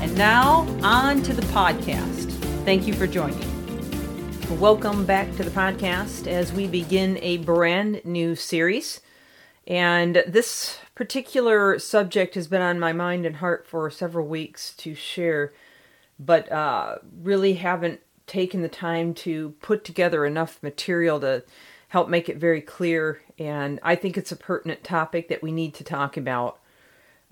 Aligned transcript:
And 0.00 0.16
now, 0.16 0.66
on 0.82 1.22
to 1.22 1.32
the 1.32 1.42
podcast. 1.48 2.30
Thank 2.64 2.86
you 2.86 2.94
for 2.94 3.06
joining. 3.06 3.40
Welcome 4.60 5.04
back 5.04 5.34
to 5.36 5.42
the 5.42 5.50
podcast 5.50 6.26
as 6.26 6.52
we 6.52 6.68
begin 6.68 7.18
a 7.22 7.38
brand 7.38 8.02
new 8.04 8.36
series. 8.36 9.00
And 9.66 10.22
this 10.26 10.78
particular 10.94 11.78
subject 11.78 12.36
has 12.36 12.46
been 12.46 12.62
on 12.62 12.78
my 12.78 12.92
mind 12.92 13.26
and 13.26 13.36
heart 13.36 13.66
for 13.66 13.90
several 13.90 14.26
weeks 14.26 14.72
to 14.74 14.94
share, 14.94 15.52
but 16.20 16.50
uh, 16.52 16.98
really 17.22 17.54
haven't 17.54 18.00
taken 18.28 18.62
the 18.62 18.68
time 18.68 19.12
to 19.14 19.50
put 19.60 19.82
together 19.82 20.24
enough 20.24 20.62
material 20.62 21.18
to 21.20 21.42
help 21.88 22.08
make 22.08 22.28
it 22.28 22.36
very 22.36 22.60
clear. 22.60 23.22
And 23.38 23.80
I 23.82 23.96
think 23.96 24.16
it's 24.16 24.32
a 24.32 24.36
pertinent 24.36 24.84
topic 24.84 25.28
that 25.28 25.42
we 25.42 25.50
need 25.50 25.74
to 25.74 25.84
talk 25.84 26.16
about 26.16 26.60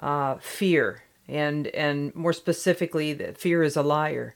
uh, 0.01 0.37
fear, 0.41 1.04
and, 1.29 1.67
and 1.69 2.15
more 2.15 2.33
specifically, 2.33 3.13
that 3.15 3.39
fear 3.39 3.63
is 3.63 3.77
a 3.77 3.83
liar. 3.83 4.35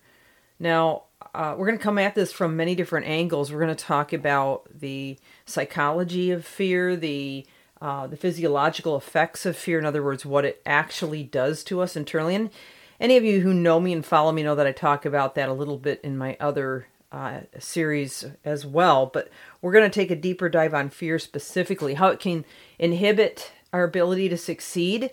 Now, 0.59 1.05
uh, 1.35 1.55
we're 1.57 1.67
going 1.67 1.79
to 1.79 1.85
come 1.85 1.99
at 1.99 2.15
this 2.15 2.33
from 2.33 2.57
many 2.57 2.75
different 2.75 3.07
angles. 3.07 3.53
We're 3.53 3.61
going 3.61 3.77
to 3.77 3.85
talk 3.85 4.13
about 4.13 4.67
the 4.81 5.19
psychology 5.47 6.31
of 6.31 6.45
fear, 6.45 6.97
the 6.97 7.47
uh, 7.81 8.09
the 8.09 8.17
physiological 8.17 8.97
effects 8.97 9.47
of 9.47 9.57
fear. 9.57 9.79
In 9.79 9.85
other 9.85 10.03
words, 10.03 10.27
what 10.27 10.45
it 10.45 10.61
actually 10.67 11.23
does 11.23 11.63
to 11.65 11.81
us 11.81 11.95
internally. 11.95 12.35
And 12.35 12.51
any 12.99 13.17
of 13.17 13.23
you 13.23 13.41
who 13.41 13.55
know 13.55 13.79
me 13.79 13.93
and 13.93 14.05
follow 14.05 14.33
me 14.33 14.43
know 14.43 14.57
that 14.57 14.67
I 14.67 14.73
talk 14.73 15.05
about 15.05 15.37
that 15.37 15.49
a 15.49 15.53
little 15.53 15.79
bit 15.79 16.01
in 16.03 16.19
my 16.19 16.37
other 16.41 16.89
uh, 17.13 17.43
series 17.59 18.25
as 18.45 18.67
well. 18.67 19.07
But 19.07 19.31
we're 19.63 19.73
going 19.73 19.89
to 19.89 19.95
take 19.95 20.11
a 20.11 20.17
deeper 20.17 20.49
dive 20.49 20.75
on 20.75 20.91
fear 20.91 21.21
specifically, 21.21 21.95
how 21.95 22.09
it 22.09 22.19
can 22.19 22.45
inhibit 22.79 23.53
our 23.73 23.85
ability 23.85 24.29
to 24.31 24.37
succeed, 24.37 25.13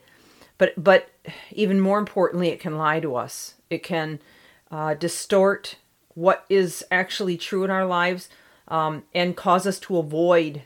but 0.57 0.73
but 0.81 1.09
even 1.51 1.79
more 1.79 1.99
importantly, 1.99 2.49
it 2.49 2.59
can 2.59 2.77
lie 2.77 2.99
to 2.99 3.15
us. 3.15 3.55
It 3.69 3.83
can 3.83 4.19
uh, 4.71 4.93
distort 4.93 5.77
what 6.13 6.45
is 6.49 6.83
actually 6.91 7.37
true 7.37 7.63
in 7.63 7.71
our 7.71 7.85
lives 7.85 8.29
um, 8.67 9.03
and 9.13 9.35
cause 9.35 9.67
us 9.67 9.79
to 9.79 9.97
avoid 9.97 10.63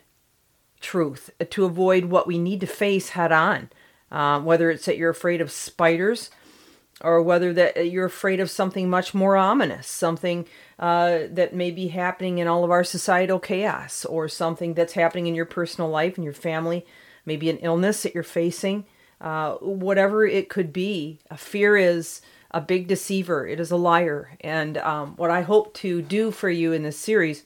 truth, 0.80 1.30
to 1.50 1.66
avoid 1.66 2.06
what 2.06 2.28
we 2.28 2.38
need 2.38 2.62
to 2.62 2.68
face 2.68 3.10
head 3.10 3.32
on. 3.32 3.70
Uh, 4.12 4.40
whether 4.40 4.72
it's 4.72 4.86
that 4.86 4.98
you're 4.98 5.12
afraid 5.12 5.40
of 5.40 5.52
spiders 5.52 6.32
or 7.02 7.22
whether 7.22 7.54
that 7.54 7.92
you're 7.92 8.06
afraid 8.06 8.40
of 8.40 8.50
something 8.50 8.90
much 8.90 9.14
more 9.14 9.38
ominous, 9.38 9.88
something 9.88 10.46
uh, 10.80 11.20
that 11.30 11.54
may 11.54 11.72
be 11.72 11.90
happening 11.90 12.40
in 12.40 12.48
all 12.48 12.64
of 12.64 12.72
our 12.72 12.84
societal 12.84 13.40
chaos, 13.40 14.06
or 14.06 14.28
something 14.28 14.74
that's 14.74 14.94
happening 14.94 15.28
in 15.28 15.36
your 15.36 15.46
personal 15.46 15.90
life 15.90 16.16
and 16.16 16.24
your 16.24 16.34
family, 16.34 16.86
maybe 17.26 17.50
an 17.50 17.58
illness 17.58 18.04
that 18.04 18.14
you're 18.14 18.24
facing, 18.24 18.86
uh, 19.22 19.54
whatever 19.56 20.26
it 20.26 20.50
could 20.50 20.72
be. 20.74 21.20
A 21.30 21.38
fear 21.38 21.78
is 21.78 22.22
a 22.52 22.62
big 22.62 22.88
deceiver. 22.88 23.48
It 23.48 23.60
is 23.60 23.72
a 23.72 23.78
liar. 23.78 24.38
And 24.42 24.78
um, 24.78 25.16
what 25.18 25.30
I 25.30 25.42
hope 25.42 25.74
to 25.76 26.02
do 26.02 26.32
for 26.32 26.50
you 26.50 26.74
in 26.74 26.84
this 26.84 26.98
series 26.98 27.44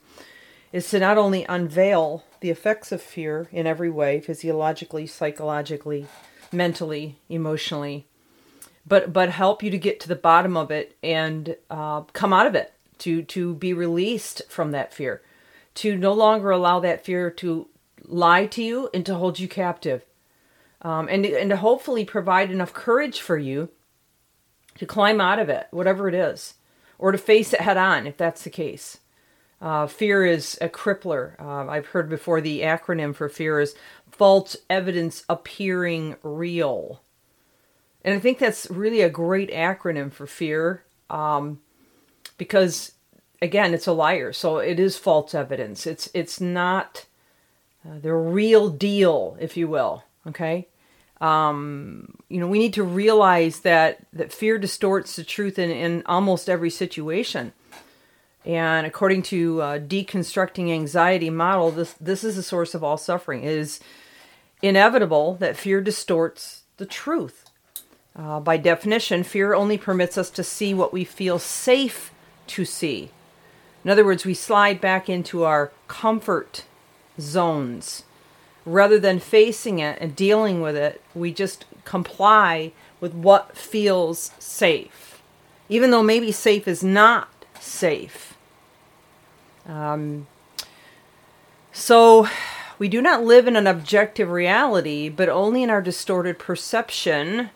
is 0.71 0.89
to 0.89 0.99
not 0.99 1.17
only 1.17 1.45
unveil 1.45 2.23
the 2.39 2.49
effects 2.49 2.91
of 2.91 3.01
fear 3.01 3.47
in 3.51 3.67
every 3.67 3.89
way 3.89 4.19
physiologically, 4.19 5.07
psychologically, 5.07 6.07
mentally, 6.51 7.17
emotionally 7.29 8.07
but 8.85 9.13
but 9.13 9.29
help 9.29 9.63
you 9.63 9.69
to 9.69 9.77
get 9.77 9.99
to 9.99 10.07
the 10.07 10.15
bottom 10.15 10.57
of 10.57 10.71
it 10.71 10.95
and 11.01 11.55
uh, 11.69 12.01
come 12.13 12.33
out 12.33 12.47
of 12.47 12.55
it 12.55 12.73
to 12.99 13.23
to 13.23 13.55
be 13.55 13.73
released 13.73 14.41
from 14.49 14.71
that 14.71 14.93
fear 14.93 15.21
to 15.75 15.95
no 15.95 16.13
longer 16.13 16.51
allow 16.51 16.79
that 16.79 17.05
fear 17.05 17.29
to 17.29 17.67
lie 18.05 18.45
to 18.45 18.61
you 18.61 18.89
and 18.93 19.05
to 19.05 19.15
hold 19.15 19.39
you 19.39 19.47
captive 19.47 20.03
um, 20.83 21.07
and 21.09 21.25
and 21.25 21.49
to 21.49 21.57
hopefully 21.57 22.05
provide 22.05 22.51
enough 22.51 22.73
courage 22.73 23.21
for 23.21 23.37
you 23.37 23.69
to 24.77 24.85
climb 24.85 25.21
out 25.21 25.39
of 25.39 25.49
it 25.49 25.67
whatever 25.71 26.07
it 26.07 26.15
is 26.15 26.55
or 26.97 27.11
to 27.11 27.17
face 27.17 27.53
it 27.53 27.61
head 27.61 27.77
on 27.77 28.07
if 28.07 28.17
that's 28.17 28.43
the 28.43 28.49
case 28.49 28.99
uh, 29.63 29.87
fear 29.87 30.25
is 30.25 30.57
a 30.59 30.67
crippler. 30.67 31.39
Uh, 31.39 31.69
I've 31.69 31.87
heard 31.87 32.09
before 32.09 32.41
the 32.41 32.61
acronym 32.61 33.15
for 33.15 33.29
fear 33.29 33.61
is 33.61 33.75
false 34.11 34.57
evidence 34.69 35.23
appearing 35.29 36.17
real. 36.21 37.01
And 38.03 38.13
I 38.13 38.19
think 38.19 38.39
that's 38.39 38.69
really 38.69 38.99
a 38.99 39.09
great 39.09 39.49
acronym 39.51 40.11
for 40.11 40.27
fear 40.27 40.83
um, 41.09 41.61
because, 42.37 42.91
again, 43.41 43.73
it's 43.73 43.87
a 43.87 43.93
liar. 43.93 44.33
So 44.33 44.57
it 44.57 44.81
is 44.81 44.97
false 44.97 45.33
evidence. 45.33 45.87
It's, 45.87 46.09
it's 46.13 46.41
not 46.41 47.05
uh, 47.87 47.99
the 48.01 48.13
real 48.13 48.69
deal, 48.69 49.37
if 49.39 49.55
you 49.55 49.69
will. 49.69 50.03
Okay? 50.27 50.67
Um, 51.23 52.15
you 52.27 52.39
know, 52.39 52.47
we 52.47 52.59
need 52.59 52.73
to 52.73 52.83
realize 52.83 53.61
that, 53.61 54.05
that 54.11 54.33
fear 54.33 54.57
distorts 54.57 55.15
the 55.15 55.23
truth 55.23 55.57
in, 55.57 55.69
in 55.69 56.03
almost 56.05 56.49
every 56.49 56.69
situation. 56.69 57.53
And 58.45 58.85
according 58.85 59.21
to 59.23 59.61
uh, 59.61 59.79
deconstructing 59.79 60.69
anxiety 60.69 61.29
model, 61.29 61.71
this 61.71 61.93
this 61.93 62.25
is 62.25 62.35
the 62.35 62.43
source 62.43 62.75
of 62.75 62.83
all 62.83 62.97
suffering. 62.97 63.45
It 63.45 63.53
is 63.53 63.79
inevitable 64.61 65.35
that 65.35 65.55
fear 65.55 65.79
distorts 65.79 66.63
the 66.75 66.85
truth. 66.85 67.49
Uh, 68.17 68.41
by 68.41 68.57
definition, 68.57 69.23
fear 69.23 69.53
only 69.53 69.77
permits 69.77 70.17
us 70.17 70.29
to 70.31 70.43
see 70.43 70.73
what 70.73 70.91
we 70.91 71.05
feel 71.05 71.39
safe 71.39 72.11
to 72.47 72.65
see. 72.65 73.11
In 73.85 73.89
other 73.89 74.03
words, 74.03 74.25
we 74.25 74.33
slide 74.33 74.81
back 74.81 75.09
into 75.09 75.45
our 75.45 75.71
comfort 75.87 76.65
zones. 77.17 78.03
Rather 78.65 78.97
than 78.97 79.19
facing 79.19 79.79
it 79.79 79.97
and 79.99 80.15
dealing 80.15 80.61
with 80.61 80.75
it, 80.75 81.01
we 81.13 81.33
just 81.33 81.65
comply 81.83 82.71
with 83.01 83.13
what 83.13 83.57
feels 83.57 84.31
safe, 84.39 85.21
even 85.67 85.91
though 85.91 86.03
maybe 86.03 86.31
safe 86.31 86.67
is 86.67 86.83
not 86.83 87.27
safe. 87.59 88.37
Um, 89.65 90.27
so 91.73 92.27
we 92.79 92.87
do 92.87 93.01
not 93.01 93.23
live 93.23 93.47
in 93.47 93.55
an 93.55 93.67
objective 93.67 94.29
reality, 94.29 95.09
but 95.09 95.29
only 95.29 95.63
in 95.63 95.69
our 95.69 95.81
distorted 95.81 96.39
perception 96.39 97.49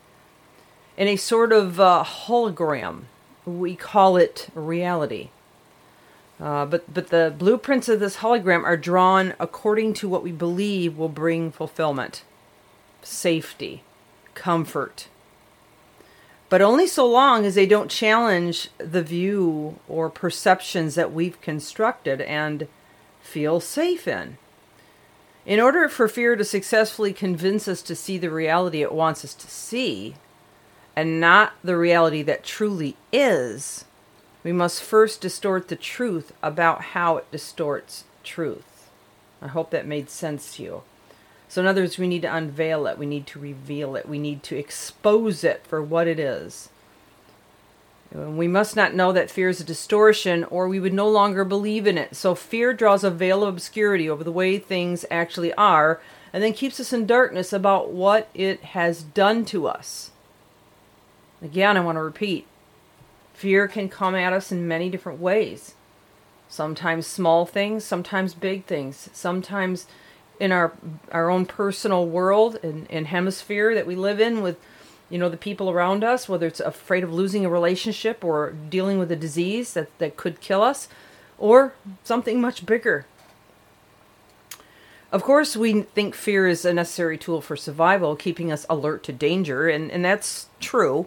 in 0.96 1.08
a 1.08 1.16
sort 1.16 1.52
of 1.52 1.80
uh, 1.80 2.04
hologram. 2.04 3.04
We 3.46 3.76
call 3.76 4.16
it 4.16 4.48
reality. 4.54 5.30
Uh, 6.40 6.64
but 6.64 6.92
but 6.92 7.08
the 7.08 7.34
blueprints 7.36 7.88
of 7.88 7.98
this 7.98 8.18
hologram 8.18 8.62
are 8.62 8.76
drawn 8.76 9.34
according 9.40 9.92
to 9.92 10.08
what 10.08 10.22
we 10.22 10.30
believe 10.30 10.96
will 10.96 11.08
bring 11.08 11.50
fulfillment, 11.50 12.22
safety, 13.02 13.82
comfort, 14.34 15.08
but 16.48 16.62
only 16.62 16.86
so 16.86 17.06
long 17.06 17.44
as 17.44 17.56
they 17.56 17.66
don't 17.66 17.90
challenge 17.90 18.68
the 18.78 19.02
view 19.02 19.78
or 19.88 20.08
perceptions 20.08 20.94
that 20.94 21.12
we've 21.12 21.40
constructed 21.40 22.20
and 22.20 22.68
feel 23.20 23.60
safe 23.60 24.06
in. 24.06 24.38
In 25.44 25.60
order 25.60 25.88
for 25.88 26.08
fear 26.08 26.36
to 26.36 26.44
successfully 26.44 27.12
convince 27.12 27.66
us 27.66 27.82
to 27.82 27.96
see 27.96 28.16
the 28.16 28.30
reality 28.30 28.82
it 28.82 28.92
wants 28.92 29.24
us 29.24 29.34
to 29.34 29.48
see, 29.48 30.14
and 30.94 31.20
not 31.20 31.54
the 31.64 31.76
reality 31.76 32.22
that 32.22 32.44
truly 32.44 32.96
is, 33.12 33.84
we 34.44 34.52
must 34.52 34.82
first 34.82 35.20
distort 35.20 35.68
the 35.68 35.76
truth 35.76 36.32
about 36.42 36.82
how 36.82 37.16
it 37.16 37.30
distorts 37.30 38.04
truth. 38.22 38.88
I 39.42 39.48
hope 39.48 39.70
that 39.70 39.86
made 39.86 40.10
sense 40.10 40.56
to 40.56 40.62
you. 40.62 40.82
So, 41.48 41.62
in 41.62 41.66
other 41.66 41.82
words, 41.82 41.98
we 41.98 42.08
need 42.08 42.22
to 42.22 42.34
unveil 42.34 42.86
it, 42.86 42.98
we 42.98 43.06
need 43.06 43.26
to 43.28 43.38
reveal 43.38 43.96
it, 43.96 44.08
we 44.08 44.18
need 44.18 44.42
to 44.44 44.56
expose 44.56 45.42
it 45.42 45.66
for 45.66 45.82
what 45.82 46.06
it 46.06 46.18
is. 46.18 46.68
We 48.12 48.48
must 48.48 48.74
not 48.74 48.94
know 48.94 49.12
that 49.12 49.30
fear 49.30 49.48
is 49.48 49.60
a 49.60 49.64
distortion, 49.64 50.44
or 50.44 50.66
we 50.68 50.80
would 50.80 50.94
no 50.94 51.08
longer 51.08 51.44
believe 51.44 51.86
in 51.86 51.98
it. 51.98 52.16
So, 52.16 52.34
fear 52.34 52.72
draws 52.72 53.02
a 53.02 53.10
veil 53.10 53.42
of 53.42 53.54
obscurity 53.54 54.08
over 54.08 54.22
the 54.22 54.32
way 54.32 54.58
things 54.58 55.04
actually 55.10 55.54
are, 55.54 56.00
and 56.32 56.42
then 56.42 56.52
keeps 56.52 56.78
us 56.80 56.92
in 56.92 57.06
darkness 57.06 57.52
about 57.52 57.90
what 57.90 58.28
it 58.34 58.60
has 58.60 59.02
done 59.02 59.44
to 59.46 59.66
us. 59.66 60.10
Again, 61.40 61.76
I 61.76 61.80
want 61.80 61.96
to 61.96 62.02
repeat 62.02 62.46
fear 63.38 63.68
can 63.68 63.88
come 63.88 64.16
at 64.16 64.32
us 64.32 64.50
in 64.50 64.66
many 64.66 64.90
different 64.90 65.20
ways. 65.20 65.74
Sometimes 66.48 67.06
small 67.06 67.46
things, 67.46 67.84
sometimes 67.84 68.34
big 68.34 68.64
things, 68.64 69.08
sometimes 69.12 69.86
in 70.40 70.50
our 70.50 70.72
our 71.12 71.30
own 71.30 71.46
personal 71.46 72.06
world 72.06 72.58
and, 72.62 72.86
and 72.90 73.06
hemisphere 73.06 73.74
that 73.74 73.86
we 73.86 73.94
live 73.94 74.20
in 74.20 74.42
with 74.42 74.56
you 75.10 75.18
know, 75.18 75.28
the 75.28 75.36
people 75.36 75.70
around 75.70 76.04
us, 76.04 76.28
whether 76.28 76.46
it's 76.46 76.60
afraid 76.60 77.02
of 77.02 77.12
losing 77.12 77.44
a 77.44 77.48
relationship 77.48 78.22
or 78.22 78.54
dealing 78.68 78.98
with 78.98 79.10
a 79.10 79.16
disease 79.16 79.72
that, 79.72 79.96
that 79.98 80.16
could 80.16 80.40
kill 80.40 80.62
us, 80.62 80.88
or 81.38 81.72
something 82.04 82.40
much 82.40 82.66
bigger. 82.66 83.06
Of 85.10 85.22
course, 85.22 85.56
we 85.56 85.82
think 85.82 86.14
fear 86.14 86.46
is 86.46 86.66
a 86.66 86.74
necessary 86.74 87.16
tool 87.16 87.40
for 87.40 87.56
survival, 87.56 88.16
keeping 88.16 88.52
us 88.52 88.66
alert 88.68 89.02
to 89.04 89.12
danger, 89.12 89.68
and, 89.68 89.90
and 89.90 90.04
that's 90.04 90.48
true. 90.60 91.06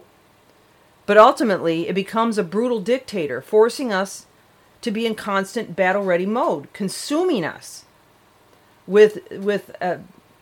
But 1.06 1.18
ultimately, 1.18 1.88
it 1.88 1.94
becomes 1.94 2.38
a 2.38 2.44
brutal 2.44 2.80
dictator, 2.80 3.40
forcing 3.40 3.92
us 3.92 4.26
to 4.82 4.90
be 4.90 5.06
in 5.06 5.14
constant 5.14 5.74
battle 5.74 6.04
ready 6.04 6.26
mode, 6.26 6.72
consuming 6.72 7.44
us 7.44 7.84
with, 8.86 9.18
with 9.30 9.74
uh, 9.80 9.98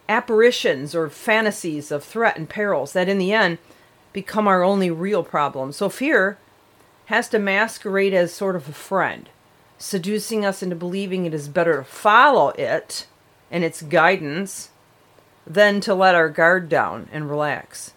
apparitions 0.08 0.94
or 0.94 1.08
fantasies 1.08 1.90
of 1.90 2.04
threat 2.04 2.36
and 2.36 2.48
perils 2.48 2.92
that 2.92 3.08
in 3.08 3.18
the 3.18 3.32
end 3.32 3.58
become 4.12 4.48
our 4.48 4.62
only 4.62 4.90
real 4.90 5.22
problem. 5.22 5.72
So 5.72 5.88
fear 5.88 6.36
has 7.06 7.28
to 7.28 7.38
masquerade 7.38 8.14
as 8.14 8.32
sort 8.32 8.56
of 8.56 8.68
a 8.68 8.72
friend, 8.72 9.28
seducing 9.78 10.44
us 10.44 10.62
into 10.62 10.76
believing 10.76 11.26
it 11.26 11.34
is 11.34 11.48
better 11.48 11.78
to 11.78 11.84
follow 11.84 12.50
it 12.50 13.06
and 13.50 13.64
its 13.64 13.82
guidance 13.82 14.70
than 15.46 15.80
to 15.80 15.94
let 15.94 16.14
our 16.14 16.28
guard 16.28 16.68
down 16.68 17.08
and 17.12 17.28
relax. 17.28 17.92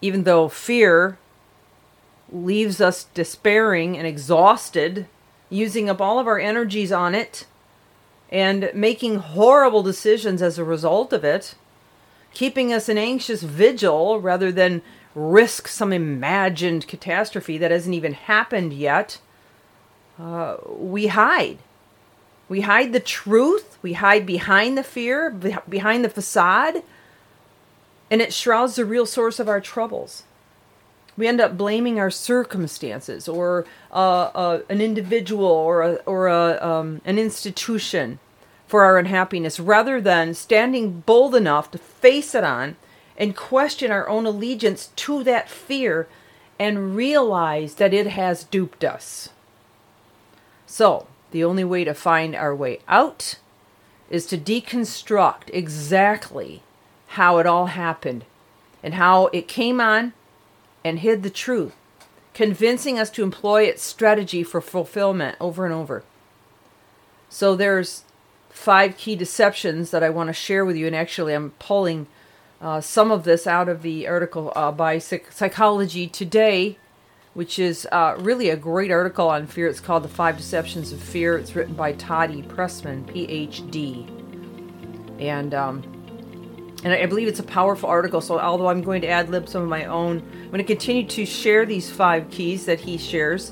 Even 0.00 0.24
though 0.24 0.48
fear 0.48 1.18
leaves 2.30 2.80
us 2.80 3.04
despairing 3.14 3.96
and 3.96 4.06
exhausted, 4.06 5.06
using 5.48 5.88
up 5.88 6.00
all 6.00 6.18
of 6.18 6.26
our 6.26 6.38
energies 6.38 6.92
on 6.92 7.14
it 7.14 7.46
and 8.30 8.70
making 8.74 9.16
horrible 9.16 9.82
decisions 9.82 10.42
as 10.42 10.58
a 10.58 10.64
result 10.64 11.12
of 11.12 11.24
it, 11.24 11.54
keeping 12.32 12.72
us 12.72 12.88
in 12.88 12.98
anxious 12.98 13.42
vigil 13.42 14.20
rather 14.20 14.50
than 14.50 14.82
risk 15.14 15.68
some 15.68 15.92
imagined 15.92 16.86
catastrophe 16.86 17.56
that 17.56 17.70
hasn't 17.70 17.94
even 17.94 18.12
happened 18.12 18.72
yet, 18.72 19.20
uh, 20.18 20.56
we 20.68 21.06
hide. 21.06 21.58
We 22.48 22.60
hide 22.60 22.92
the 22.92 23.00
truth, 23.00 23.78
we 23.82 23.94
hide 23.94 24.26
behind 24.26 24.76
the 24.76 24.82
fear, 24.82 25.30
behind 25.30 26.04
the 26.04 26.10
facade, 26.10 26.82
and 28.10 28.20
it 28.20 28.32
shrouds 28.32 28.76
the 28.76 28.84
real 28.84 29.06
source 29.06 29.40
of 29.40 29.48
our 29.48 29.60
troubles. 29.60 30.24
We 31.16 31.26
end 31.26 31.40
up 31.40 31.56
blaming 31.56 31.98
our 31.98 32.10
circumstances 32.10 33.26
or 33.26 33.64
uh, 33.90 34.30
uh, 34.34 34.60
an 34.68 34.80
individual 34.80 35.46
or 35.46 35.82
a, 35.82 35.94
or 36.06 36.28
a, 36.28 36.62
um, 36.64 37.00
an 37.04 37.18
institution 37.18 38.18
for 38.66 38.84
our 38.84 38.98
unhappiness 38.98 39.58
rather 39.58 40.00
than 40.00 40.34
standing 40.34 41.00
bold 41.00 41.34
enough 41.34 41.70
to 41.70 41.78
face 41.78 42.34
it 42.34 42.44
on 42.44 42.76
and 43.16 43.36
question 43.36 43.90
our 43.90 44.08
own 44.08 44.26
allegiance 44.26 44.90
to 44.96 45.24
that 45.24 45.48
fear 45.48 46.06
and 46.58 46.96
realize 46.96 47.74
that 47.74 47.94
it 47.94 48.08
has 48.08 48.44
duped 48.44 48.84
us. 48.84 49.30
So, 50.66 51.06
the 51.30 51.44
only 51.44 51.64
way 51.64 51.84
to 51.84 51.94
find 51.94 52.34
our 52.34 52.54
way 52.54 52.80
out 52.88 53.36
is 54.10 54.26
to 54.26 54.38
deconstruct 54.38 55.50
exactly 55.52 56.62
how 57.16 57.38
it 57.38 57.46
all 57.46 57.66
happened 57.66 58.24
and 58.82 58.94
how 58.94 59.26
it 59.28 59.48
came 59.48 59.80
on 59.80 60.12
and 60.84 60.98
hid 60.98 61.22
the 61.22 61.30
truth, 61.30 61.74
convincing 62.34 62.98
us 62.98 63.08
to 63.08 63.22
employ 63.22 63.62
its 63.62 63.82
strategy 63.82 64.42
for 64.42 64.60
fulfillment 64.60 65.34
over 65.40 65.64
and 65.64 65.74
over. 65.74 66.04
So 67.30 67.56
there's 67.56 68.04
five 68.50 68.98
key 68.98 69.16
deceptions 69.16 69.90
that 69.90 70.02
I 70.02 70.10
want 70.10 70.28
to 70.28 70.34
share 70.34 70.64
with 70.64 70.76
you, 70.76 70.86
and 70.86 70.94
actually 70.94 71.32
I'm 71.32 71.52
pulling 71.52 72.06
uh, 72.60 72.82
some 72.82 73.10
of 73.10 73.24
this 73.24 73.46
out 73.46 73.68
of 73.70 73.80
the 73.80 74.06
article 74.06 74.52
uh, 74.54 74.70
by 74.70 74.98
Psychology 74.98 76.06
Today, 76.06 76.76
which 77.32 77.58
is 77.58 77.88
uh, 77.92 78.14
really 78.18 78.50
a 78.50 78.56
great 78.56 78.90
article 78.90 79.28
on 79.28 79.46
fear. 79.46 79.68
It's 79.68 79.80
called 79.80 80.04
The 80.04 80.08
Five 80.08 80.36
Deceptions 80.36 80.92
of 80.92 81.00
Fear. 81.02 81.38
It's 81.38 81.56
written 81.56 81.74
by 81.74 81.92
Toddy 81.92 82.42
Pressman, 82.42 83.04
PhD. 83.06 84.06
And 85.18 85.54
um, 85.54 85.95
and 86.86 86.94
I 86.94 87.04
believe 87.06 87.26
it's 87.26 87.40
a 87.40 87.42
powerful 87.42 87.88
article. 87.88 88.20
So, 88.20 88.38
although 88.38 88.68
I'm 88.68 88.80
going 88.80 89.00
to 89.00 89.08
ad 89.08 89.28
lib 89.28 89.48
some 89.48 89.60
of 89.60 89.68
my 89.68 89.86
own, 89.86 90.18
I'm 90.18 90.50
going 90.50 90.58
to 90.58 90.64
continue 90.64 91.04
to 91.08 91.26
share 91.26 91.66
these 91.66 91.90
five 91.90 92.30
keys 92.30 92.64
that 92.66 92.78
he 92.78 92.96
shares. 92.96 93.50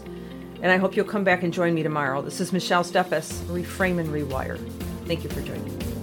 And 0.63 0.71
I 0.71 0.77
hope 0.77 0.95
you'll 0.95 1.05
come 1.05 1.25
back 1.25 1.43
and 1.43 1.53
join 1.53 1.75
me 1.75 1.83
tomorrow. 1.83 2.23
This 2.23 2.41
is 2.41 2.53
Michelle 2.53 2.85
Steffes, 2.85 3.43
Reframe 3.47 3.99
and 3.99 4.11
Rewire. 4.11 4.57
Thank 5.07 5.25
you 5.25 5.31
for 5.31 5.41
joining 5.41 5.77
me. 5.79 5.94